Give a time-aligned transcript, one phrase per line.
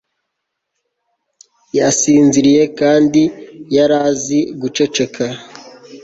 [1.77, 3.21] yasinziriye kandi
[3.75, 5.23] yari azi guceceka